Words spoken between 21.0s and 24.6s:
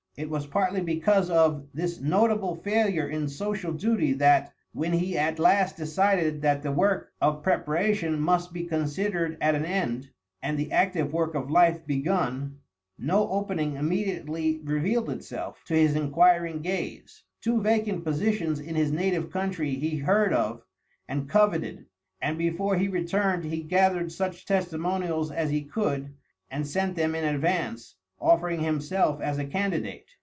and coveted, and before he returned he gathered such